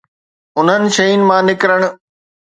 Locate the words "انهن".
0.59-0.83